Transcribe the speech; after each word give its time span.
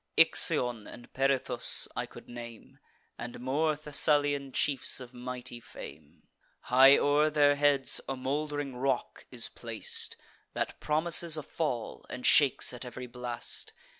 Ixion 0.17 0.87
and 0.87 1.13
Perithous 1.13 1.87
I 1.95 2.07
could 2.07 2.27
name, 2.27 2.79
And 3.19 3.39
more 3.39 3.75
Thessalian 3.75 4.51
chiefs 4.51 4.99
of 4.99 5.13
mighty 5.13 5.59
fame. 5.59 6.23
High 6.61 6.97
o'er 6.97 7.29
their 7.29 7.55
heads 7.55 8.01
a 8.09 8.15
mould'ring 8.15 8.75
rock 8.75 9.27
is 9.29 9.47
plac'd, 9.47 10.15
That 10.53 10.79
promises 10.79 11.37
a 11.37 11.43
fall, 11.43 12.03
and 12.09 12.25
shakes 12.25 12.73
at 12.73 12.83
ev'ry 12.83 13.05
blast. 13.05 13.73